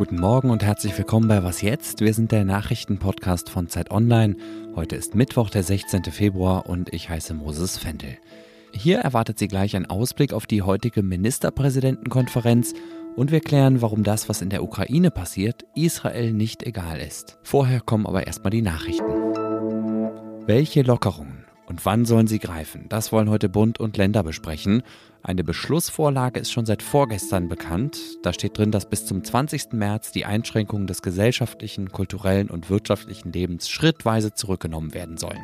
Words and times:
Guten 0.00 0.18
Morgen 0.18 0.48
und 0.48 0.62
herzlich 0.62 0.96
willkommen 0.96 1.28
bei 1.28 1.44
Was 1.44 1.60
jetzt? 1.60 2.00
Wir 2.00 2.14
sind 2.14 2.32
der 2.32 2.46
Nachrichtenpodcast 2.46 3.50
von 3.50 3.68
Zeit 3.68 3.90
Online. 3.90 4.34
Heute 4.74 4.96
ist 4.96 5.14
Mittwoch, 5.14 5.50
der 5.50 5.62
16. 5.62 6.04
Februar 6.04 6.64
und 6.70 6.90
ich 6.94 7.10
heiße 7.10 7.34
Moses 7.34 7.76
Fendel. 7.76 8.16
Hier 8.72 9.00
erwartet 9.00 9.38
Sie 9.38 9.46
gleich 9.46 9.76
ein 9.76 9.84
Ausblick 9.84 10.32
auf 10.32 10.46
die 10.46 10.62
heutige 10.62 11.02
Ministerpräsidentenkonferenz 11.02 12.72
und 13.14 13.30
wir 13.30 13.40
klären, 13.40 13.82
warum 13.82 14.02
das, 14.02 14.30
was 14.30 14.40
in 14.40 14.48
der 14.48 14.62
Ukraine 14.62 15.10
passiert, 15.10 15.66
Israel 15.74 16.32
nicht 16.32 16.62
egal 16.62 16.98
ist. 16.98 17.38
Vorher 17.42 17.82
kommen 17.82 18.06
aber 18.06 18.26
erstmal 18.26 18.52
die 18.52 18.62
Nachrichten. 18.62 19.04
Welche 20.46 20.80
Lockerungen 20.80 21.39
und 21.70 21.86
wann 21.86 22.04
sollen 22.04 22.26
sie 22.26 22.40
greifen? 22.40 22.86
Das 22.88 23.12
wollen 23.12 23.30
heute 23.30 23.48
Bund 23.48 23.78
und 23.78 23.96
Länder 23.96 24.24
besprechen. 24.24 24.82
Eine 25.22 25.44
Beschlussvorlage 25.44 26.40
ist 26.40 26.50
schon 26.50 26.66
seit 26.66 26.82
vorgestern 26.82 27.48
bekannt. 27.48 27.96
Da 28.24 28.32
steht 28.32 28.58
drin, 28.58 28.72
dass 28.72 28.90
bis 28.90 29.06
zum 29.06 29.22
20. 29.22 29.72
März 29.74 30.10
die 30.10 30.24
Einschränkungen 30.24 30.88
des 30.88 31.00
gesellschaftlichen, 31.00 31.92
kulturellen 31.92 32.50
und 32.50 32.70
wirtschaftlichen 32.70 33.30
Lebens 33.32 33.70
schrittweise 33.70 34.34
zurückgenommen 34.34 34.94
werden 34.94 35.16
sollen. 35.16 35.40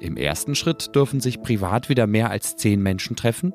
Im 0.00 0.16
ersten 0.16 0.54
Schritt 0.54 0.94
dürfen 0.94 1.20
sich 1.20 1.42
privat 1.42 1.90
wieder 1.90 2.06
mehr 2.06 2.30
als 2.30 2.56
zehn 2.56 2.82
Menschen 2.82 3.14
treffen 3.14 3.52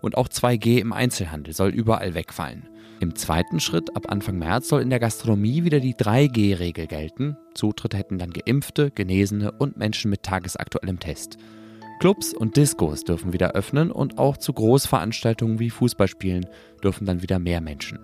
und 0.00 0.16
auch 0.16 0.28
2G 0.28 0.78
im 0.78 0.92
Einzelhandel 0.92 1.54
soll 1.54 1.70
überall 1.70 2.14
wegfallen. 2.14 2.68
Im 3.00 3.14
zweiten 3.14 3.60
Schritt, 3.60 3.96
ab 3.96 4.10
Anfang 4.10 4.38
März, 4.38 4.68
soll 4.68 4.82
in 4.82 4.90
der 4.90 5.00
Gastronomie 5.00 5.64
wieder 5.64 5.80
die 5.80 5.94
3G-Regel 5.94 6.86
gelten. 6.86 7.36
Zutritt 7.54 7.94
hätten 7.94 8.18
dann 8.18 8.30
Geimpfte, 8.30 8.90
Genesene 8.90 9.52
und 9.52 9.78
Menschen 9.78 10.10
mit 10.10 10.22
tagesaktuellem 10.22 11.00
Test. 11.00 11.38
Clubs 12.00 12.34
und 12.34 12.56
Diskos 12.56 13.04
dürfen 13.04 13.32
wieder 13.32 13.52
öffnen 13.52 13.90
und 13.90 14.18
auch 14.18 14.36
zu 14.36 14.52
Großveranstaltungen 14.52 15.58
wie 15.58 15.70
Fußballspielen 15.70 16.46
dürfen 16.82 17.06
dann 17.06 17.22
wieder 17.22 17.38
mehr 17.38 17.60
Menschen. 17.60 17.98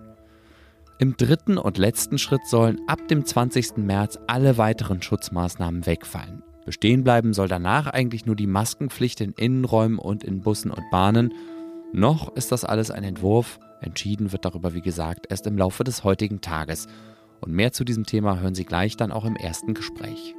Im 0.98 1.16
dritten 1.16 1.58
und 1.58 1.76
letzten 1.76 2.16
Schritt 2.16 2.46
sollen 2.46 2.80
ab 2.86 3.06
dem 3.08 3.26
20. 3.26 3.76
März 3.76 4.18
alle 4.26 4.56
weiteren 4.56 5.02
Schutzmaßnahmen 5.02 5.84
wegfallen. 5.84 6.42
Bestehen 6.64 7.04
bleiben 7.04 7.34
soll 7.34 7.48
danach 7.48 7.86
eigentlich 7.86 8.26
nur 8.26 8.34
die 8.34 8.46
Maskenpflicht 8.46 9.20
in 9.20 9.32
Innenräumen 9.32 9.98
und 9.98 10.24
in 10.24 10.40
Bussen 10.40 10.70
und 10.70 10.90
Bahnen. 10.90 11.32
Noch 11.96 12.36
ist 12.36 12.52
das 12.52 12.66
alles 12.66 12.90
ein 12.90 13.04
Entwurf, 13.04 13.58
Entschieden 13.80 14.30
wird 14.30 14.44
darüber, 14.44 14.74
wie 14.74 14.82
gesagt, 14.82 15.28
erst 15.30 15.46
im 15.46 15.56
Laufe 15.56 15.82
des 15.82 16.04
heutigen 16.04 16.42
Tages. 16.42 16.88
Und 17.40 17.54
mehr 17.54 17.72
zu 17.72 17.84
diesem 17.84 18.04
Thema 18.04 18.38
hören 18.38 18.54
Sie 18.54 18.66
gleich 18.66 18.98
dann 18.98 19.10
auch 19.10 19.24
im 19.24 19.34
ersten 19.34 19.72
Gespräch. 19.72 20.34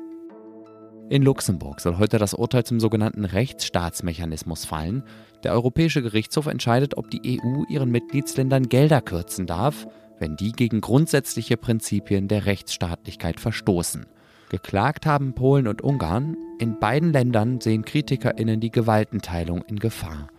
In 1.10 1.24
Luxemburg 1.24 1.82
soll 1.82 1.98
heute 1.98 2.20
das 2.20 2.36
Urteil 2.36 2.64
zum 2.64 2.80
sogenannten 2.80 3.26
Rechtsstaatsmechanismus 3.26 4.66
fallen. 4.66 5.02
Der 5.44 5.54
Europäische 5.54 6.04
Gerichtshof 6.04 6.46
entscheidet, 6.46 6.96
ob 6.96 7.10
die 7.10 7.40
EU 7.42 7.64
ihren 7.70 7.90
Mitgliedsländern 7.90 8.70
Gelder 8.70 9.02
kürzen 9.02 9.48
darf, 9.48 9.88
wenn 10.20 10.38
die 10.38 10.52
gegen 10.52 10.80
grundsätzliche 10.80 11.58
Prinzipien 11.58 12.28
der 12.28 12.46
Rechtsstaatlichkeit 12.46 13.40
verstoßen. 13.40 14.06
Geklagt 14.50 15.08
haben 15.08 15.34
Polen 15.34 15.68
und 15.68 15.82
Ungarn. 15.82 16.38
In 16.60 16.80
beiden 16.80 17.12
Ländern 17.12 17.62
sehen 17.62 17.84
Kritikerinnen 17.84 18.60
die 18.60 18.72
Gewaltenteilung 18.72 19.64
in 19.64 19.80
Gefahr. 19.80 20.30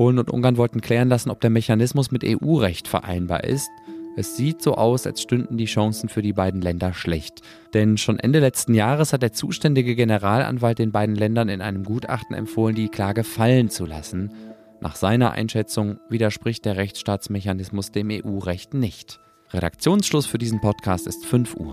Polen 0.00 0.18
und 0.18 0.30
Ungarn 0.30 0.56
wollten 0.56 0.80
klären 0.80 1.10
lassen, 1.10 1.28
ob 1.28 1.42
der 1.42 1.50
Mechanismus 1.50 2.10
mit 2.10 2.24
EU-Recht 2.24 2.88
vereinbar 2.88 3.44
ist. 3.44 3.68
Es 4.16 4.34
sieht 4.34 4.62
so 4.62 4.76
aus, 4.76 5.06
als 5.06 5.20
stünden 5.20 5.58
die 5.58 5.66
Chancen 5.66 6.08
für 6.08 6.22
die 6.22 6.32
beiden 6.32 6.62
Länder 6.62 6.94
schlecht. 6.94 7.42
Denn 7.74 7.98
schon 7.98 8.18
Ende 8.18 8.38
letzten 8.38 8.72
Jahres 8.72 9.12
hat 9.12 9.20
der 9.20 9.34
zuständige 9.34 9.94
Generalanwalt 9.94 10.78
den 10.78 10.90
beiden 10.90 11.16
Ländern 11.16 11.50
in 11.50 11.60
einem 11.60 11.84
Gutachten 11.84 12.34
empfohlen, 12.34 12.74
die 12.74 12.88
Klage 12.88 13.24
fallen 13.24 13.68
zu 13.68 13.84
lassen. 13.84 14.32
Nach 14.80 14.96
seiner 14.96 15.32
Einschätzung 15.32 15.98
widerspricht 16.08 16.64
der 16.64 16.78
Rechtsstaatsmechanismus 16.78 17.92
dem 17.92 18.08
EU-Recht 18.10 18.72
nicht. 18.72 19.20
Redaktionsschluss 19.50 20.24
für 20.24 20.38
diesen 20.38 20.62
Podcast 20.62 21.06
ist 21.06 21.26
5 21.26 21.56
Uhr. 21.56 21.72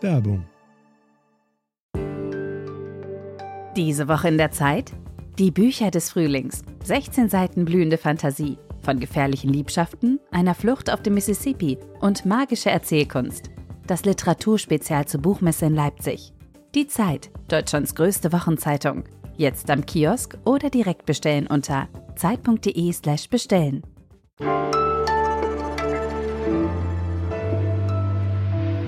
Werbung. 0.00 0.46
Diese 3.76 4.06
Woche 4.06 4.28
in 4.28 4.38
der 4.38 4.52
Zeit? 4.52 4.92
Die 5.36 5.50
Bücher 5.50 5.90
des 5.90 6.12
Frühlings. 6.12 6.62
16 6.84 7.28
Seiten 7.28 7.64
blühende 7.64 7.98
Fantasie. 7.98 8.56
Von 8.82 9.00
gefährlichen 9.00 9.52
Liebschaften, 9.52 10.20
einer 10.30 10.54
Flucht 10.54 10.92
auf 10.92 11.02
dem 11.02 11.14
Mississippi 11.14 11.76
und 12.00 12.24
magische 12.24 12.70
Erzählkunst. 12.70 13.50
Das 13.84 14.04
Literaturspezial 14.04 15.06
zur 15.06 15.22
Buchmesse 15.22 15.66
in 15.66 15.74
Leipzig. 15.74 16.32
Die 16.76 16.86
Zeit, 16.86 17.32
Deutschlands 17.48 17.96
größte 17.96 18.32
Wochenzeitung. 18.32 19.02
Jetzt 19.36 19.70
am 19.70 19.84
Kiosk 19.84 20.38
oder 20.44 20.70
direkt 20.70 21.04
bestellen 21.04 21.48
unter 21.48 21.88
zeit.de/slash 22.14 23.28
bestellen. 23.28 23.82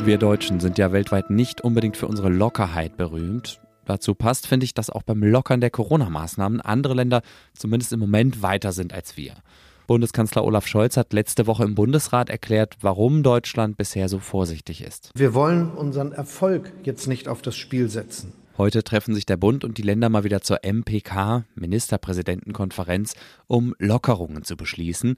Wir 0.04 0.18
Deutschen 0.18 0.60
sind 0.60 0.78
ja 0.78 0.92
weltweit 0.92 1.28
nicht 1.28 1.62
unbedingt 1.62 1.96
für 1.96 2.06
unsere 2.06 2.28
Lockerheit 2.28 2.96
berühmt. 2.96 3.60
Dazu 3.86 4.14
passt, 4.14 4.46
finde 4.46 4.64
ich, 4.64 4.74
dass 4.74 4.90
auch 4.90 5.02
beim 5.02 5.22
Lockern 5.22 5.60
der 5.60 5.70
Corona-Maßnahmen 5.70 6.60
andere 6.60 6.94
Länder 6.94 7.22
zumindest 7.54 7.92
im 7.92 8.00
Moment 8.00 8.42
weiter 8.42 8.72
sind 8.72 8.92
als 8.92 9.16
wir. 9.16 9.34
Bundeskanzler 9.86 10.44
Olaf 10.44 10.66
Scholz 10.66 10.96
hat 10.96 11.12
letzte 11.12 11.46
Woche 11.46 11.64
im 11.64 11.76
Bundesrat 11.76 12.28
erklärt, 12.28 12.76
warum 12.80 13.22
Deutschland 13.22 13.76
bisher 13.76 14.08
so 14.08 14.18
vorsichtig 14.18 14.82
ist. 14.82 15.10
Wir 15.14 15.32
wollen 15.32 15.70
unseren 15.70 16.10
Erfolg 16.12 16.72
jetzt 16.82 17.06
nicht 17.06 17.28
auf 17.28 17.40
das 17.40 17.56
Spiel 17.56 17.88
setzen. 17.88 18.32
Heute 18.58 18.82
treffen 18.82 19.14
sich 19.14 19.26
der 19.26 19.36
Bund 19.36 19.64
und 19.64 19.78
die 19.78 19.82
Länder 19.82 20.08
mal 20.08 20.24
wieder 20.24 20.40
zur 20.40 20.60
MPK, 20.64 21.44
Ministerpräsidentenkonferenz, 21.54 23.14
um 23.46 23.74
Lockerungen 23.78 24.42
zu 24.42 24.56
beschließen. 24.56 25.16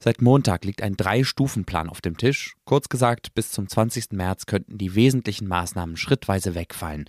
Seit 0.00 0.22
Montag 0.22 0.64
liegt 0.64 0.82
ein 0.82 0.96
Drei-Stufen-Plan 0.96 1.88
auf 1.88 2.00
dem 2.00 2.16
Tisch. 2.16 2.54
Kurz 2.64 2.88
gesagt, 2.88 3.34
bis 3.34 3.50
zum 3.50 3.68
20. 3.68 4.12
März 4.12 4.46
könnten 4.46 4.78
die 4.78 4.94
wesentlichen 4.94 5.48
Maßnahmen 5.48 5.96
schrittweise 5.96 6.54
wegfallen. 6.54 7.04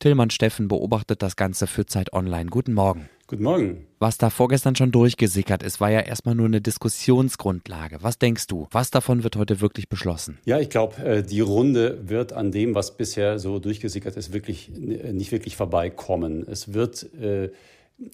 Tillmann 0.00 0.30
Steffen 0.30 0.66
beobachtet 0.66 1.20
das 1.20 1.36
Ganze 1.36 1.66
für 1.66 1.84
Zeit 1.84 2.14
Online. 2.14 2.48
Guten 2.48 2.72
Morgen. 2.72 3.10
Guten 3.26 3.42
Morgen. 3.42 3.86
Was 3.98 4.16
da 4.16 4.30
vorgestern 4.30 4.74
schon 4.74 4.92
durchgesickert 4.92 5.62
ist, 5.62 5.78
war 5.78 5.90
ja 5.90 6.00
erstmal 6.00 6.34
nur 6.34 6.46
eine 6.46 6.62
Diskussionsgrundlage. 6.62 7.98
Was 8.00 8.18
denkst 8.18 8.46
du? 8.46 8.66
Was 8.70 8.90
davon 8.90 9.24
wird 9.24 9.36
heute 9.36 9.60
wirklich 9.60 9.90
beschlossen? 9.90 10.38
Ja, 10.46 10.58
ich 10.58 10.70
glaube, 10.70 10.96
äh, 11.04 11.22
die 11.22 11.40
Runde 11.40 12.08
wird 12.08 12.32
an 12.32 12.50
dem, 12.50 12.74
was 12.74 12.96
bisher 12.96 13.38
so 13.38 13.58
durchgesickert 13.58 14.16
ist, 14.16 14.32
wirklich 14.32 14.70
nicht 14.70 15.32
wirklich 15.32 15.56
vorbeikommen. 15.56 16.46
Es 16.48 16.72
wird 16.72 17.06
äh, 17.20 17.50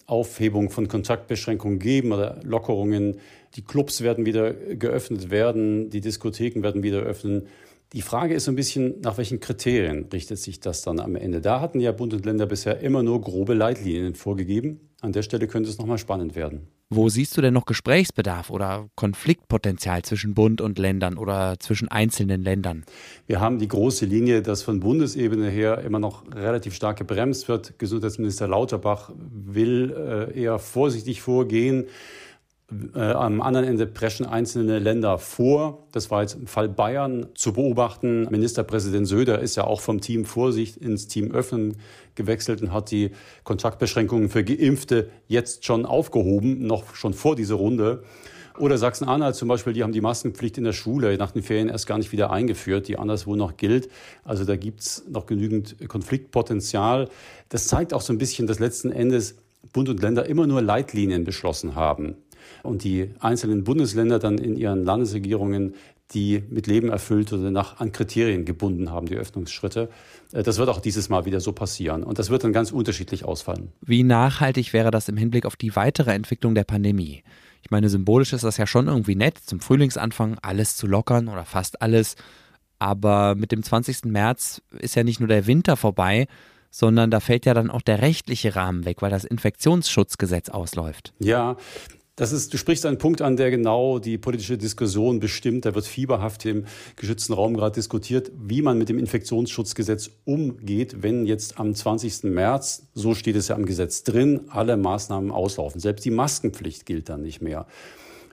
Aufhebung 0.07 0.69
von 0.69 0.89
Kontaktbeschränkungen 0.89 1.79
geben 1.79 2.11
oder 2.11 2.41
Lockerungen. 2.43 3.19
Die 3.55 3.61
Clubs 3.61 4.01
werden 4.01 4.25
wieder 4.25 4.51
geöffnet 4.53 5.29
werden, 5.29 5.89
die 5.89 6.01
Diskotheken 6.01 6.63
werden 6.63 6.83
wieder 6.83 6.99
öffnen. 6.99 7.47
Die 7.93 8.01
Frage 8.01 8.33
ist 8.33 8.45
so 8.45 8.51
ein 8.51 8.55
bisschen, 8.55 8.99
nach 9.01 9.17
welchen 9.17 9.39
Kriterien 9.39 10.07
richtet 10.11 10.39
sich 10.39 10.59
das 10.59 10.81
dann 10.81 10.99
am 10.99 11.15
Ende? 11.15 11.39
Da 11.39 11.61
hatten 11.61 11.79
ja 11.79 11.93
Bund 11.93 12.13
und 12.13 12.25
Länder 12.25 12.45
bisher 12.45 12.81
immer 12.81 13.01
nur 13.01 13.21
grobe 13.21 13.53
Leitlinien 13.53 14.15
vorgegeben. 14.15 14.81
An 14.99 15.13
der 15.13 15.21
Stelle 15.21 15.47
könnte 15.47 15.69
es 15.69 15.77
nochmal 15.77 15.97
spannend 15.97 16.35
werden. 16.35 16.67
Wo 16.89 17.07
siehst 17.07 17.37
du 17.37 17.41
denn 17.41 17.53
noch 17.53 17.65
Gesprächsbedarf 17.65 18.49
oder 18.49 18.89
Konfliktpotenzial 18.95 20.03
zwischen 20.03 20.33
Bund 20.33 20.59
und 20.59 20.79
Ländern 20.79 21.17
oder 21.17 21.59
zwischen 21.59 21.87
einzelnen 21.87 22.41
Ländern? 22.41 22.83
Wir 23.25 23.39
haben 23.39 23.59
die 23.59 23.67
große 23.67 24.05
Linie, 24.05 24.41
dass 24.41 24.63
von 24.63 24.79
Bundesebene 24.79 25.49
her 25.49 25.79
immer 25.79 25.99
noch 25.99 26.23
relativ 26.33 26.73
stark 26.73 26.97
gebremst 26.97 27.47
wird. 27.47 27.77
Gesundheitsminister 27.77 28.47
Lauterbach 28.47 29.11
will 29.15 29.93
äh, 30.33 30.41
eher 30.41 30.59
vorsichtig 30.59 31.21
vorgehen. 31.21 31.87
Äh, 32.93 32.99
am 32.99 33.41
anderen 33.41 33.65
Ende 33.65 33.87
preschen 33.87 34.25
einzelne 34.25 34.79
Länder 34.79 35.17
vor. 35.19 35.87
Das 35.93 36.11
war 36.11 36.21
jetzt 36.21 36.35
im 36.35 36.47
Fall 36.47 36.67
Bayern 36.67 37.27
zu 37.33 37.53
beobachten. 37.53 38.27
Ministerpräsident 38.29 39.07
Söder 39.07 39.39
ist 39.39 39.55
ja 39.55 39.63
auch 39.63 39.79
vom 39.79 40.01
Team 40.01 40.25
Vorsicht 40.25 40.75
ins 40.75 41.07
Team 41.07 41.31
Öffnen 41.31 41.77
gewechselt 42.15 42.61
und 42.61 42.73
hat 42.73 42.91
die 42.91 43.11
Kontaktbeschränkungen 43.45 44.27
für 44.27 44.43
Geimpfte 44.43 45.09
jetzt 45.27 45.63
schon 45.63 45.85
aufgehoben, 45.85 46.67
noch 46.67 46.93
schon 46.93 47.13
vor 47.13 47.37
dieser 47.37 47.55
Runde. 47.55 48.03
Oder 48.59 48.77
Sachsen-Anhalt 48.77 49.35
zum 49.35 49.47
Beispiel, 49.47 49.71
die 49.71 49.83
haben 49.83 49.93
die 49.93 50.01
Maskenpflicht 50.01 50.57
in 50.57 50.63
der 50.65 50.73
Schule 50.73 51.15
nach 51.17 51.31
den 51.31 51.43
Ferien 51.43 51.69
erst 51.69 51.87
gar 51.87 51.99
nicht 51.99 52.11
wieder 52.11 52.31
eingeführt, 52.31 52.89
die 52.89 52.97
anderswo 52.97 53.35
noch 53.35 53.55
gilt. 53.55 53.87
Also 54.25 54.43
da 54.43 54.57
gibt's 54.57 55.05
noch 55.07 55.25
genügend 55.25 55.87
Konfliktpotenzial. 55.87 57.07
Das 57.47 57.67
zeigt 57.67 57.93
auch 57.93 58.01
so 58.01 58.11
ein 58.11 58.17
bisschen, 58.17 58.45
dass 58.45 58.59
letzten 58.59 58.91
Endes 58.91 59.35
Bund 59.71 59.87
und 59.87 60.01
Länder 60.01 60.25
immer 60.25 60.47
nur 60.47 60.61
Leitlinien 60.61 61.23
beschlossen 61.23 61.75
haben 61.75 62.17
und 62.63 62.83
die 62.83 63.11
einzelnen 63.19 63.63
Bundesländer 63.63 64.19
dann 64.19 64.37
in 64.37 64.55
ihren 64.55 64.83
Landesregierungen 64.83 65.73
die 66.13 66.43
mit 66.49 66.67
Leben 66.67 66.89
erfüllt 66.89 67.33
oder 67.33 67.51
nach 67.51 67.79
an 67.79 67.91
Kriterien 67.91 68.45
gebunden 68.45 68.91
haben, 68.91 69.07
die 69.07 69.15
Öffnungsschritte. 69.15 69.89
Äh, 70.31 70.43
das 70.43 70.57
wird 70.57 70.69
auch 70.69 70.79
dieses 70.79 71.09
Mal 71.09 71.25
wieder 71.25 71.39
so 71.39 71.51
passieren. 71.51 72.03
Und 72.03 72.19
das 72.19 72.29
wird 72.29 72.43
dann 72.43 72.53
ganz 72.53 72.71
unterschiedlich 72.71 73.25
ausfallen. 73.25 73.71
Wie 73.81 74.03
nachhaltig 74.03 74.73
wäre 74.73 74.91
das 74.91 75.09
im 75.09 75.17
Hinblick 75.17 75.45
auf 75.45 75.55
die 75.55 75.75
weitere 75.75 76.11
Entwicklung 76.13 76.55
der 76.55 76.63
Pandemie? 76.63 77.23
Ich 77.61 77.71
meine, 77.71 77.89
symbolisch 77.89 78.31
ist 78.31 78.43
das 78.43 78.57
ja 78.57 78.65
schon 78.65 78.87
irgendwie 78.87 79.15
nett, 79.15 79.37
zum 79.37 79.59
Frühlingsanfang 79.59 80.37
alles 80.41 80.77
zu 80.77 80.87
lockern 80.87 81.27
oder 81.27 81.43
fast 81.43 81.81
alles. 81.81 82.15
Aber 82.79 83.35
mit 83.35 83.51
dem 83.51 83.63
20. 83.63 84.05
März 84.05 84.61
ist 84.79 84.95
ja 84.95 85.03
nicht 85.03 85.19
nur 85.19 85.27
der 85.27 85.47
Winter 85.47 85.75
vorbei, 85.75 86.27
sondern 86.69 87.11
da 87.11 87.19
fällt 87.19 87.45
ja 87.45 87.53
dann 87.53 87.71
auch 87.71 87.81
der 87.81 88.01
rechtliche 88.01 88.55
Rahmen 88.55 88.85
weg, 88.85 89.01
weil 89.01 89.09
das 89.09 89.25
Infektionsschutzgesetz 89.25 90.49
ausläuft. 90.49 91.13
Ja, 91.19 91.57
Das 92.17 92.31
ist, 92.31 92.51
du 92.51 92.57
sprichst 92.57 92.83
einen 92.87 92.97
Punkt 92.97 93.21
an, 93.21 93.37
der 93.37 93.51
genau 93.51 93.99
die 93.99 94.17
politische 94.17 94.57
Diskussion 94.57 95.19
bestimmt. 95.19 95.65
Da 95.65 95.75
wird 95.75 95.85
fieberhaft 95.85 96.43
im 96.45 96.65
geschützten 96.95 97.33
Raum 97.33 97.53
gerade 97.53 97.75
diskutiert, 97.75 98.31
wie 98.35 98.63
man 98.63 98.79
mit 98.79 98.89
dem 98.89 98.97
Infektionsschutzgesetz 98.97 100.09
umgeht, 100.25 101.03
wenn 101.03 101.27
jetzt 101.27 101.59
am 101.59 101.75
20. 101.75 102.23
März, 102.23 102.87
so 102.95 103.13
steht 103.13 103.35
es 103.35 103.49
ja 103.49 103.55
am 103.55 103.67
Gesetz 103.67 104.01
drin, 104.01 104.41
alle 104.49 104.77
Maßnahmen 104.77 105.29
auslaufen. 105.29 105.79
Selbst 105.79 106.05
die 106.05 106.09
Maskenpflicht 106.09 106.87
gilt 106.87 107.07
dann 107.09 107.21
nicht 107.21 107.43
mehr. 107.43 107.67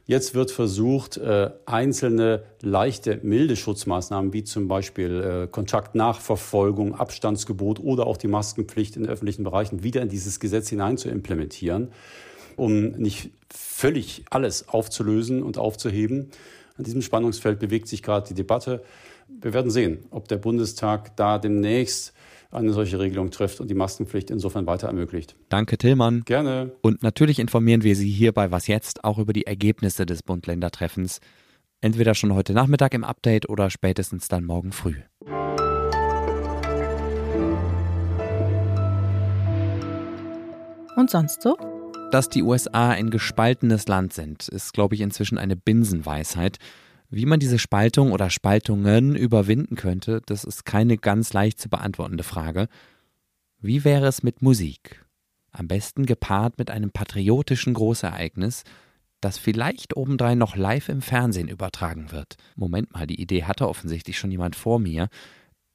Jetzt 0.06 0.34
wird 0.34 0.50
versucht, 0.50 1.19
äh, 1.19 1.50
einzelne 1.66 2.44
leichte, 2.62 3.20
milde 3.22 3.54
Schutzmaßnahmen 3.54 4.32
wie 4.32 4.44
zum 4.44 4.66
Beispiel 4.66 5.44
äh, 5.44 5.46
Kontaktnachverfolgung, 5.46 6.94
Abstandsgebot 6.94 7.80
oder 7.80 8.06
auch 8.06 8.16
die 8.16 8.28
Maskenpflicht 8.28 8.96
in 8.96 9.06
öffentlichen 9.06 9.44
Bereichen 9.44 9.82
wieder 9.82 10.00
in 10.00 10.08
dieses 10.08 10.40
Gesetz 10.40 10.70
hinein 10.70 10.96
zu 10.96 11.10
implementieren 11.10 11.90
um 12.56 12.92
nicht 12.92 13.30
völlig 13.52 14.24
alles 14.30 14.68
aufzulösen 14.68 15.42
und 15.42 15.58
aufzuheben. 15.58 16.30
An 16.76 16.84
diesem 16.84 17.02
Spannungsfeld 17.02 17.58
bewegt 17.58 17.88
sich 17.88 18.02
gerade 18.02 18.28
die 18.28 18.34
Debatte. 18.34 18.82
Wir 19.28 19.52
werden 19.52 19.70
sehen, 19.70 20.04
ob 20.10 20.28
der 20.28 20.38
Bundestag 20.38 21.16
da 21.16 21.38
demnächst 21.38 22.12
eine 22.50 22.72
solche 22.72 22.98
Regelung 22.98 23.30
trifft 23.30 23.60
und 23.60 23.68
die 23.68 23.74
Maskenpflicht 23.74 24.30
insofern 24.30 24.66
weiter 24.66 24.86
ermöglicht. 24.86 25.34
Danke, 25.48 25.76
Tillmann. 25.76 26.22
Gerne. 26.24 26.72
Und 26.82 27.02
natürlich 27.02 27.38
informieren 27.38 27.82
wir 27.82 27.96
Sie 27.96 28.08
hier 28.08 28.32
bei 28.32 28.50
Was 28.50 28.66
Jetzt 28.66 29.04
auch 29.04 29.18
über 29.18 29.32
die 29.32 29.46
Ergebnisse 29.46 30.06
des 30.06 30.22
Bund-Länder-Treffens. 30.22 31.20
Entweder 31.80 32.14
schon 32.14 32.34
heute 32.34 32.52
Nachmittag 32.52 32.94
im 32.94 33.04
Update 33.04 33.48
oder 33.48 33.70
spätestens 33.70 34.28
dann 34.28 34.44
morgen 34.44 34.72
früh. 34.72 34.94
Und 40.96 41.10
sonst 41.10 41.42
so? 41.42 41.74
Dass 42.10 42.28
die 42.28 42.42
USA 42.42 42.90
ein 42.90 43.10
gespaltenes 43.10 43.88
Land 43.88 44.12
sind, 44.12 44.48
ist, 44.48 44.72
glaube 44.72 44.94
ich, 44.94 45.00
inzwischen 45.00 45.38
eine 45.38 45.56
Binsenweisheit. 45.56 46.58
Wie 47.10 47.26
man 47.26 47.40
diese 47.40 47.58
Spaltung 47.58 48.12
oder 48.12 48.30
Spaltungen 48.30 49.16
überwinden 49.16 49.76
könnte, 49.76 50.20
das 50.26 50.44
ist 50.44 50.64
keine 50.64 50.96
ganz 50.96 51.32
leicht 51.32 51.60
zu 51.60 51.68
beantwortende 51.68 52.24
Frage. 52.24 52.68
Wie 53.60 53.84
wäre 53.84 54.06
es 54.06 54.22
mit 54.22 54.42
Musik? 54.42 55.04
Am 55.50 55.68
besten 55.68 56.06
gepaart 56.06 56.58
mit 56.58 56.70
einem 56.70 56.90
patriotischen 56.90 57.74
Großereignis, 57.74 58.64
das 59.20 59.38
vielleicht 59.38 59.96
obendrein 59.96 60.38
noch 60.38 60.56
live 60.56 60.88
im 60.88 61.00
Fernsehen 61.00 61.48
übertragen 61.48 62.12
wird. 62.12 62.36
Moment 62.56 62.92
mal, 62.92 63.06
die 63.06 63.20
Idee 63.20 63.44
hatte 63.44 63.68
offensichtlich 63.68 64.18
schon 64.18 64.30
jemand 64.30 64.54
vor 64.54 64.78
mir. 64.78 65.08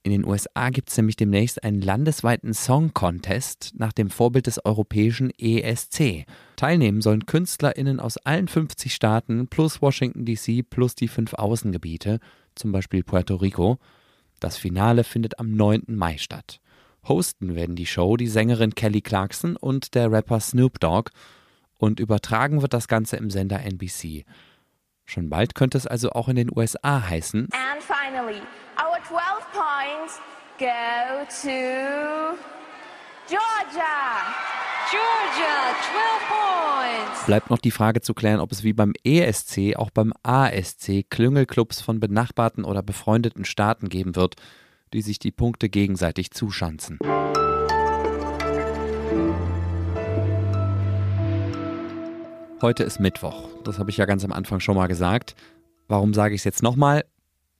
In 0.01 0.11
den 0.11 0.25
USA 0.25 0.69
gibt 0.69 0.89
es 0.89 0.97
nämlich 0.97 1.17
demnächst 1.17 1.63
einen 1.63 1.81
landesweiten 1.81 2.53
Song 2.53 2.93
Contest 2.93 3.73
nach 3.75 3.91
dem 3.91 4.09
Vorbild 4.09 4.47
des 4.47 4.63
europäischen 4.63 5.29
ESC. 5.37 6.25
Teilnehmen 6.55 7.01
sollen 7.01 7.25
KünstlerInnen 7.25 7.99
aus 7.99 8.17
allen 8.17 8.47
50 8.47 8.93
Staaten 8.93 9.47
plus 9.49 9.81
Washington 9.81 10.23
DC 10.23 10.69
plus 10.69 10.95
die 10.95 11.09
fünf 11.09 11.33
Außengebiete, 11.33 12.19
zum 12.55 12.71
Beispiel 12.71 13.03
Puerto 13.03 13.35
Rico. 13.35 13.77
Das 14.39 14.55
Finale 14.55 15.03
findet 15.03 15.37
am 15.37 15.51
9. 15.51 15.83
Mai 15.87 16.17
statt. 16.17 16.61
Hosten 17.07 17.55
werden 17.55 17.75
die 17.75 17.85
Show 17.85 18.15
die 18.15 18.27
Sängerin 18.27 18.75
Kelly 18.75 19.01
Clarkson 19.01 19.57
und 19.57 19.95
der 19.95 20.11
Rapper 20.11 20.39
Snoop 20.39 20.79
Dogg 20.79 21.11
und 21.77 21.99
übertragen 21.99 22.61
wird 22.61 22.73
das 22.73 22.87
Ganze 22.87 23.17
im 23.17 23.29
Sender 23.29 23.61
NBC. 23.61 24.25
Schon 25.05 25.29
bald 25.29 25.55
könnte 25.55 25.77
es 25.77 25.87
also 25.87 26.11
auch 26.11 26.29
in 26.29 26.35
den 26.35 26.55
USA 26.55 27.09
heißen. 27.09 27.49
And 27.51 27.83
finally, 27.83 28.41
12 29.07 29.21
points 29.53 30.19
go 30.57 31.25
to 31.41 32.37
Georgia. 33.27 34.27
Georgia, 34.91 35.75
12 35.91 36.27
points. 36.27 37.25
Bleibt 37.25 37.49
noch 37.49 37.59
die 37.59 37.71
Frage 37.71 38.01
zu 38.01 38.13
klären, 38.13 38.39
ob 38.39 38.51
es 38.51 38.63
wie 38.63 38.73
beim 38.73 38.93
ESC 39.03 39.75
auch 39.77 39.89
beim 39.91 40.11
ASC 40.23 41.05
Klüngelclubs 41.09 41.79
von 41.81 41.99
benachbarten 41.99 42.65
oder 42.65 42.81
befreundeten 42.81 43.45
Staaten 43.45 43.87
geben 43.87 44.15
wird, 44.15 44.35
die 44.93 45.01
sich 45.01 45.19
die 45.19 45.31
Punkte 45.31 45.69
gegenseitig 45.69 46.31
zuschanzen. 46.31 46.99
Heute 52.61 52.83
ist 52.83 52.99
Mittwoch. 52.99 53.47
Das 53.63 53.79
habe 53.79 53.91
ich 53.91 53.97
ja 53.97 54.05
ganz 54.05 54.25
am 54.25 54.33
Anfang 54.33 54.59
schon 54.59 54.75
mal 54.75 54.87
gesagt. 54.87 55.35
Warum 55.87 56.13
sage 56.13 56.35
ich 56.35 56.41
es 56.41 56.45
jetzt 56.45 56.63
nochmal? 56.63 57.05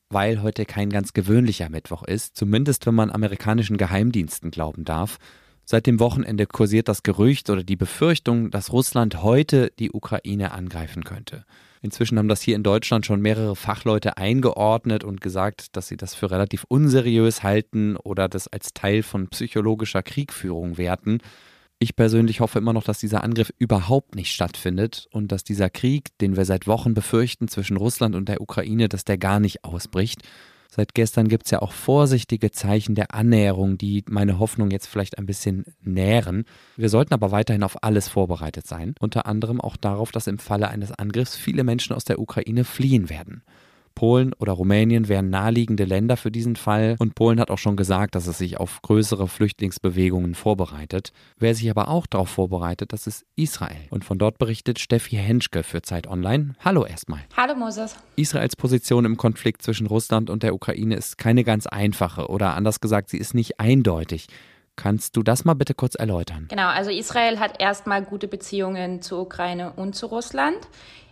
Weil 0.10 0.42
heute 0.42 0.66
kein 0.66 0.90
ganz 0.90 1.14
gewöhnlicher 1.14 1.70
Mittwoch 1.70 2.04
ist, 2.04 2.36
zumindest 2.36 2.86
wenn 2.88 2.96
man 2.96 3.12
amerikanischen 3.12 3.78
Geheimdiensten 3.78 4.50
glauben 4.50 4.84
darf. 4.84 5.20
Seit 5.66 5.86
dem 5.86 6.00
Wochenende 6.00 6.48
kursiert 6.48 6.88
das 6.88 7.04
Gerücht 7.04 7.52
oder 7.52 7.64
die 7.64 7.76
Befürchtung, 7.76 8.50
dass 8.50 8.74
Russland 8.74 9.22
heute 9.22 9.72
die 9.78 9.92
Ukraine 9.92 10.52
angreifen 10.52 11.04
könnte. 11.04 11.46
Inzwischen 11.84 12.18
haben 12.18 12.28
das 12.28 12.42
hier 12.42 12.56
in 12.56 12.64
Deutschland 12.64 13.06
schon 13.06 13.22
mehrere 13.22 13.56
Fachleute 13.56 14.18
eingeordnet 14.18 15.04
und 15.04 15.22
gesagt, 15.22 15.76
dass 15.78 15.88
sie 15.88 15.96
das 15.96 16.16
für 16.16 16.32
relativ 16.32 16.66
unseriös 16.68 17.44
halten 17.44 17.96
oder 17.96 18.28
das 18.28 18.48
als 18.48 18.74
Teil 18.74 19.04
von 19.04 19.28
psychologischer 19.28 20.02
Kriegführung 20.02 20.80
werten. 20.80 21.20
Ich 21.82 21.96
persönlich 21.96 22.42
hoffe 22.42 22.60
immer 22.60 22.74
noch, 22.74 22.84
dass 22.84 23.00
dieser 23.00 23.24
Angriff 23.24 23.54
überhaupt 23.58 24.16
nicht 24.16 24.34
stattfindet 24.34 25.08
und 25.14 25.32
dass 25.32 25.46
dieser 25.46 25.70
Krieg, 25.70 26.18
den 26.18 26.36
wir 26.36 26.44
seit 26.44 26.68
Wochen 26.68 26.94
befürchten 26.94 27.48
zwischen 27.48 27.78
Russland 27.78 28.16
und 28.16 28.28
der 28.28 28.42
Ukraine, 28.42 28.90
dass 28.90 29.06
der 29.06 29.18
gar 29.18 29.40
nicht 29.40 29.64
ausbricht. 29.64 30.24
Seit 30.70 30.94
gestern 30.94 31.30
gibt 31.30 31.46
es 31.46 31.52
ja 31.52 31.62
auch 31.62 31.72
vorsichtige 31.72 32.52
Zeichen 32.52 32.96
der 32.96 33.16
Annäherung, 33.16 33.78
die 33.78 34.04
meine 34.10 34.40
Hoffnung 34.40 34.72
jetzt 34.72 34.88
vielleicht 34.88 35.18
ein 35.18 35.26
bisschen 35.26 35.64
nähren. 35.82 36.44
Wir 36.76 36.90
sollten 36.90 37.14
aber 37.14 37.32
weiterhin 37.32 37.64
auf 37.64 37.82
alles 37.82 38.10
vorbereitet 38.10 38.68
sein, 38.68 38.94
unter 39.00 39.26
anderem 39.26 39.62
auch 39.62 39.78
darauf, 39.78 40.12
dass 40.12 40.28
im 40.28 40.38
Falle 40.38 40.68
eines 40.68 40.92
Angriffs 40.92 41.38
viele 41.38 41.64
Menschen 41.64 41.96
aus 41.96 42.04
der 42.04 42.20
Ukraine 42.20 42.66
fliehen 42.66 43.10
werden. 43.10 43.42
Polen 44.00 44.32
oder 44.40 44.54
Rumänien 44.54 45.10
wären 45.10 45.30
naheliegende 45.30 45.84
Länder 45.84 46.16
für 46.16 46.32
diesen 46.32 46.56
Fall 46.56 46.96
und 47.00 47.16
Polen 47.16 47.38
hat 47.38 47.52
auch 47.52 47.58
schon 47.58 47.76
gesagt, 47.76 48.16
dass 48.16 48.28
es 48.28 48.38
sich 48.38 48.58
auf 48.58 48.82
größere 48.82 49.28
Flüchtlingsbewegungen 49.28 50.36
vorbereitet. 50.36 51.12
Wer 51.38 51.54
sich 51.54 51.70
aber 51.70 51.90
auch 51.90 52.08
darauf 52.08 52.30
vorbereitet, 52.30 52.94
das 52.94 53.08
ist 53.08 53.26
Israel. 53.36 53.76
Und 53.90 54.06
von 54.06 54.18
dort 54.18 54.38
berichtet 54.38 54.80
Steffi 54.80 55.18
Henschke 55.18 55.64
für 55.64 55.82
Zeit 55.82 56.08
Online. 56.08 56.54
Hallo 56.64 56.86
erstmal. 56.86 57.20
Hallo 57.36 57.56
Moses. 57.56 57.98
Israels 58.16 58.56
Position 58.56 59.04
im 59.04 59.18
Konflikt 59.18 59.64
zwischen 59.64 59.86
Russland 59.86 60.30
und 60.30 60.44
der 60.44 60.54
Ukraine 60.54 60.96
ist 60.96 61.18
keine 61.18 61.44
ganz 61.44 61.68
einfache 61.68 62.30
oder 62.30 62.56
anders 62.56 62.80
gesagt, 62.80 63.10
sie 63.10 63.18
ist 63.18 63.34
nicht 63.34 63.60
eindeutig. 63.60 64.28
Kannst 64.78 65.18
du 65.18 65.24
das 65.24 65.44
mal 65.44 65.56
bitte 65.56 65.74
kurz 65.74 65.96
erläutern? 65.96 66.46
Genau, 66.50 66.70
also 66.70 66.90
Israel 66.90 67.38
hat 67.42 67.62
erstmal 67.62 68.02
gute 68.02 68.30
Beziehungen 68.30 69.02
zur 69.02 69.20
Ukraine 69.20 69.74
und 69.74 69.94
zu 69.94 70.06
Russland. 70.06 70.56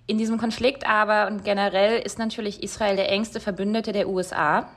In 0.08 0.18
diesem 0.18 0.38
Konflikt 0.38 0.88
aber 0.88 1.28
und 1.28 1.44
generell 1.44 2.00
ist 2.00 2.18
natürlich 2.18 2.64
Israel 2.64 2.96
der 2.96 3.12
engste 3.12 3.42
Verbündete 3.42 3.92
der 3.92 4.08
USA 4.08 4.70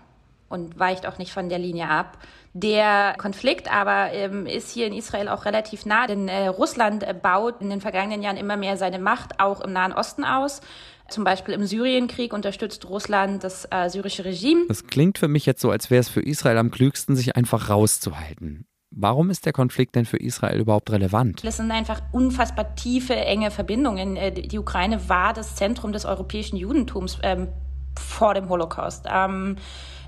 und 0.49 0.79
weicht 0.79 1.07
auch 1.07 1.19
nicht 1.19 1.33
von 1.33 1.49
der 1.49 1.61
Linie 1.61 1.89
ab. 1.89 2.19
Der 2.53 3.15
Konflikt 3.17 3.73
aber 3.73 4.13
ähm, 4.13 4.47
ist 4.47 4.73
hier 4.73 4.89
in 4.89 4.93
Israel 4.93 5.29
auch 5.29 5.45
relativ 5.45 5.87
nah, 5.87 6.09
denn 6.09 6.27
äh, 6.27 6.49
Russland 6.49 7.07
baut 7.23 7.61
in 7.61 7.71
den 7.71 7.81
vergangenen 7.81 8.23
Jahren 8.23 8.37
immer 8.37 8.57
mehr 8.57 8.77
seine 8.77 8.99
Macht 8.99 9.39
auch 9.39 9.61
im 9.61 9.73
Nahen 9.73 9.93
Osten 9.93 10.25
aus. 10.25 10.61
Zum 11.09 11.23
Beispiel 11.23 11.55
im 11.55 11.65
Syrienkrieg 11.65 12.33
unterstützt 12.33 12.89
Russland 12.89 13.45
das 13.45 13.69
äh, 13.71 13.89
syrische 13.89 14.25
Regime. 14.25 14.67
Das 14.67 14.87
klingt 14.87 15.19
für 15.19 15.29
mich 15.29 15.47
jetzt 15.47 15.61
so, 15.61 15.71
als 15.71 15.91
wäre 15.91 16.01
es 16.01 16.09
für 16.09 16.23
Israel 16.23 16.59
am 16.59 16.73
klügsten, 16.73 17.15
sich 17.15 17.37
einfach 17.37 17.69
rauszuhalten. 17.69 18.67
Warum 18.93 19.31
ist 19.31 19.47
der 19.47 19.53
Konflikt 19.53 19.95
denn 19.95 20.05
für 20.05 20.17
Israel 20.17 20.59
überhaupt 20.59 20.91
relevant? 20.91 21.45
Das 21.45 21.59
sind 21.59 21.71
einfach 21.71 22.03
unfassbar 22.11 22.75
tiefe, 22.75 23.15
enge 23.15 23.53
Verbindungen. 23.53 24.17
Äh, 24.17 24.33
die 24.33 24.59
Ukraine 24.59 25.09
war 25.09 25.33
das 25.33 25.55
Zentrum 25.55 25.93
des 25.93 26.05
europäischen 26.05 26.57
Judentums 26.57 27.19
ähm, 27.23 27.49
vor 27.97 28.35
dem 28.35 28.49
Holocaust. 28.49 29.07
Ähm, 29.09 29.57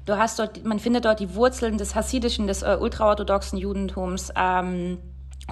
du 0.04 0.18
hast 0.18 0.40
dort, 0.40 0.64
man 0.64 0.80
findet 0.80 1.04
dort 1.04 1.20
die 1.20 1.34
Wurzeln 1.34 1.78
des 1.78 1.94
hasidischen, 1.94 2.48
des 2.48 2.62
äh, 2.62 2.76
ultraorthodoxen 2.80 3.56
Judentums. 3.56 4.32
Ähm, 4.36 4.98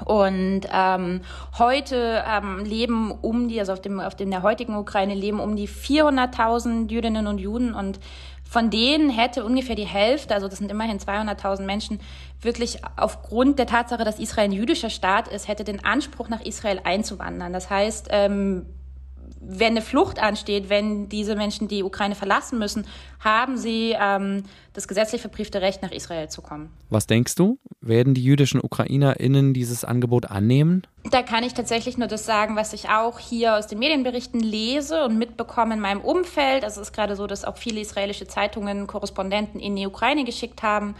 und 0.04 0.62
ähm, 0.72 1.20
heute 1.58 2.25
ähm, 2.26 2.64
leben 2.64 3.10
um 3.10 3.49
die, 3.49 3.60
also 3.60 3.72
auf 3.72 3.80
dem, 3.80 4.00
auf 4.00 4.14
dem 4.14 4.30
der 4.30 4.42
heutigen 4.42 4.76
Ukraine 4.76 5.14
leben 5.14 5.40
um 5.40 5.56
die 5.56 5.68
400.000 5.68 6.90
Jüdinnen 6.90 7.26
und 7.26 7.38
Juden 7.38 7.75
und 7.75 8.00
von 8.50 8.69
denen 8.69 9.11
hätte 9.11 9.45
ungefähr 9.45 9.76
die 9.76 9.87
Hälfte, 9.87 10.35
also 10.35 10.49
das 10.49 10.59
sind 10.59 10.73
immerhin 10.73 10.99
200.000 10.99 11.62
Menschen, 11.62 12.00
wirklich 12.40 12.80
aufgrund 12.97 13.61
der 13.61 13.66
Tatsache, 13.66 14.02
dass 14.02 14.19
Israel 14.19 14.47
ein 14.47 14.52
jüdischer 14.52 14.90
Staat 14.90 15.28
ist, 15.28 15.47
hätte 15.47 15.62
den 15.62 15.85
Anspruch, 15.85 16.28
nach 16.28 16.40
Israel 16.40 16.80
einzuwandern. 16.83 17.52
Das 17.52 17.71
heißt, 17.71 18.09
ähm, 18.11 18.66
wenn 19.40 19.68
eine 19.68 19.82
Flucht 19.82 20.18
ansteht, 20.20 20.68
wenn 20.68 21.08
diese 21.08 21.37
Menschen 21.37 21.68
die 21.68 21.82
Ukraine 21.82 22.14
verlassen 22.14 22.58
müssen, 22.58 22.87
haben 23.18 23.56
sie 23.56 23.94
ähm, 24.00 24.44
das 24.72 24.88
gesetzlich 24.88 25.20
verbriefte 25.20 25.60
Recht, 25.60 25.82
nach 25.82 25.92
Israel 25.92 26.28
zu 26.28 26.42
kommen. 26.42 26.70
Was 26.88 27.06
denkst 27.06 27.34
du? 27.34 27.58
Werden 27.80 28.14
die 28.14 28.22
jüdischen 28.22 28.60
UkrainerInnen 28.62 29.54
dieses 29.54 29.84
Angebot 29.84 30.30
annehmen? 30.30 30.87
Da 31.10 31.22
kann 31.22 31.44
ich 31.44 31.54
tatsächlich 31.54 31.99
nur 31.99 32.08
das 32.08 32.26
sagen, 32.26 32.56
was 32.56 32.72
ich 32.72 32.88
auch 32.88 33.18
hier 33.18 33.56
aus 33.56 33.66
den 33.66 33.78
Medienberichten 33.78 34.40
lese 34.40 35.04
und 35.04 35.18
mitbekomme 35.18 35.75
in 35.75 35.80
meinem 35.80 36.00
Umfeld. 36.00 36.64
Also 36.64 36.80
es 36.80 36.88
ist 36.88 36.94
gerade 36.94 37.16
so, 37.16 37.26
dass 37.26 37.44
auch 37.44 37.56
viele 37.56 37.80
israelische 37.80 38.26
Zeitungen 38.26 38.87
Korrespondenten 38.87 39.60
in 39.60 39.76
die 39.76 39.87
Ukraine 39.87 40.25
geschickt 40.25 40.62
haben. 40.62 40.94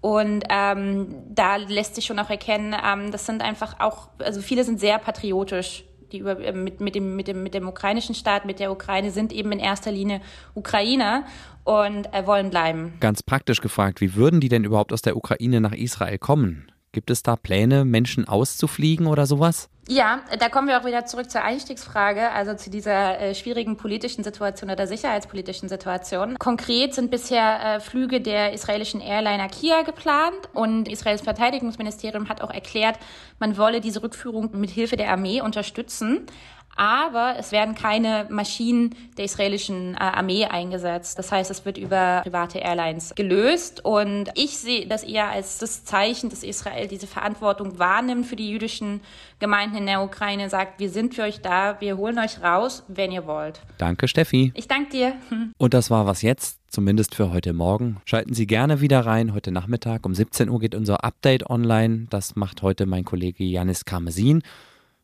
Und 0.00 0.44
ähm, 0.48 1.14
da 1.28 1.56
lässt 1.56 1.94
sich 1.94 2.06
schon 2.06 2.18
auch 2.18 2.28
erkennen, 2.28 2.74
ähm, 2.84 3.12
das 3.12 3.24
sind 3.24 3.40
einfach 3.40 3.78
auch, 3.78 4.08
also 4.18 4.42
viele 4.42 4.64
sind 4.64 4.80
sehr 4.80 4.98
patriotisch 4.98 5.84
die 6.12 6.18
über, 6.18 6.38
äh, 6.38 6.52
mit, 6.52 6.80
mit, 6.80 6.94
dem, 6.94 7.16
mit, 7.16 7.28
dem, 7.28 7.42
mit 7.42 7.54
dem 7.54 7.68
ukrainischen 7.68 8.14
Staat, 8.14 8.44
mit 8.44 8.60
der 8.60 8.70
Ukraine, 8.70 9.10
sind 9.10 9.32
eben 9.32 9.52
in 9.52 9.58
erster 9.58 9.90
Linie 9.90 10.20
Ukrainer 10.54 11.24
und 11.64 12.12
äh, 12.12 12.26
wollen 12.26 12.50
bleiben. 12.50 12.94
Ganz 13.00 13.22
praktisch 13.22 13.60
gefragt, 13.60 14.00
wie 14.00 14.14
würden 14.14 14.40
die 14.40 14.48
denn 14.48 14.64
überhaupt 14.64 14.92
aus 14.92 15.02
der 15.02 15.16
Ukraine 15.16 15.60
nach 15.60 15.72
Israel 15.72 16.18
kommen? 16.18 16.70
Gibt 16.92 17.10
es 17.10 17.22
da 17.22 17.36
Pläne, 17.36 17.84
Menschen 17.84 18.28
auszufliegen 18.28 19.06
oder 19.06 19.26
sowas? 19.26 19.70
Ja, 19.88 20.20
da 20.38 20.48
kommen 20.48 20.68
wir 20.68 20.80
auch 20.80 20.84
wieder 20.84 21.06
zurück 21.06 21.28
zur 21.28 21.42
Einstiegsfrage, 21.42 22.30
also 22.30 22.54
zu 22.54 22.70
dieser 22.70 23.18
äh, 23.18 23.34
schwierigen 23.34 23.76
politischen 23.76 24.22
Situation 24.22 24.70
oder 24.70 24.86
sicherheitspolitischen 24.86 25.68
Situation. 25.68 26.38
Konkret 26.38 26.94
sind 26.94 27.10
bisher 27.10 27.60
äh, 27.60 27.80
Flüge 27.80 28.20
der 28.20 28.52
israelischen 28.52 29.00
Airliner 29.00 29.48
Kia 29.48 29.82
geplant 29.82 30.48
und 30.54 30.86
Israels 30.86 31.22
Verteidigungsministerium 31.22 32.28
hat 32.28 32.42
auch 32.42 32.50
erklärt, 32.50 32.96
man 33.40 33.56
wolle 33.56 33.80
diese 33.80 34.04
Rückführung 34.04 34.50
mit 34.52 34.70
Hilfe 34.70 34.96
der 34.96 35.10
Armee 35.10 35.40
unterstützen 35.40 36.26
aber 36.76 37.36
es 37.38 37.52
werden 37.52 37.74
keine 37.74 38.26
Maschinen 38.30 38.94
der 39.16 39.26
israelischen 39.26 39.94
äh, 39.94 39.98
Armee 39.98 40.46
eingesetzt. 40.46 41.18
Das 41.18 41.30
heißt, 41.30 41.50
es 41.50 41.64
wird 41.64 41.78
über 41.78 42.20
private 42.24 42.58
Airlines 42.58 43.14
gelöst. 43.14 43.84
Und 43.84 44.30
ich 44.34 44.58
sehe 44.58 44.86
das 44.86 45.02
eher 45.02 45.28
als 45.30 45.58
das 45.58 45.84
Zeichen, 45.84 46.30
dass 46.30 46.42
Israel 46.42 46.88
diese 46.88 47.06
Verantwortung 47.06 47.78
wahrnimmt 47.78 48.26
für 48.26 48.36
die 48.36 48.50
jüdischen 48.50 49.00
Gemeinden 49.38 49.76
in 49.76 49.86
der 49.86 50.02
Ukraine, 50.02 50.48
sagt, 50.48 50.80
wir 50.80 50.88
sind 50.88 51.14
für 51.14 51.22
euch 51.22 51.40
da, 51.40 51.80
wir 51.80 51.96
holen 51.96 52.18
euch 52.18 52.42
raus, 52.42 52.84
wenn 52.88 53.12
ihr 53.12 53.26
wollt. 53.26 53.60
Danke, 53.78 54.08
Steffi. 54.08 54.52
Ich 54.54 54.68
danke 54.68 54.90
dir. 54.90 55.14
Und 55.58 55.74
das 55.74 55.90
war 55.90 56.06
was 56.06 56.22
jetzt, 56.22 56.60
zumindest 56.68 57.14
für 57.14 57.32
heute 57.32 57.52
Morgen. 57.52 57.96
Schalten 58.04 58.34
Sie 58.34 58.46
gerne 58.46 58.80
wieder 58.80 59.00
rein. 59.00 59.34
Heute 59.34 59.50
Nachmittag 59.50 60.06
um 60.06 60.14
17 60.14 60.48
Uhr 60.48 60.60
geht 60.60 60.74
unser 60.74 61.04
Update 61.04 61.50
online. 61.50 62.06
Das 62.08 62.36
macht 62.36 62.62
heute 62.62 62.86
mein 62.86 63.04
Kollege 63.04 63.44
Janis 63.44 63.84
Karmesin. 63.84 64.42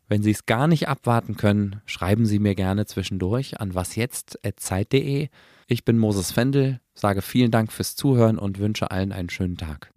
Wenn 0.09 0.23
Sie 0.23 0.31
es 0.31 0.47
gar 0.47 0.67
nicht 0.67 0.87
abwarten 0.87 1.37
können, 1.37 1.81
schreiben 1.85 2.25
Sie 2.25 2.39
mir 2.39 2.55
gerne 2.55 2.87
zwischendurch 2.87 3.61
an 3.61 3.75
wasjetzt.zeit.de. 3.75 5.29
Ich 5.67 5.85
bin 5.85 5.99
Moses 5.99 6.31
Fendel, 6.31 6.79
sage 6.95 7.21
vielen 7.21 7.51
Dank 7.51 7.71
fürs 7.71 7.95
Zuhören 7.95 8.39
und 8.39 8.57
wünsche 8.57 8.89
allen 8.89 9.11
einen 9.11 9.29
schönen 9.29 9.55
Tag. 9.55 9.91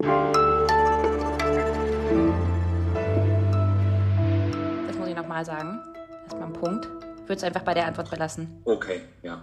Das 4.87 4.97
muss 4.99 5.07
ich 5.07 5.15
nochmal 5.15 5.43
sagen. 5.43 5.79
Erstmal 6.25 6.43
ein 6.43 6.53
Punkt. 6.53 6.87
Ich 7.15 7.23
würde 7.23 7.37
es 7.37 7.43
einfach 7.43 7.63
bei 7.63 7.73
der 7.73 7.87
Antwort 7.87 8.11
belassen. 8.11 8.61
Okay, 8.65 9.01
ja. 9.23 9.41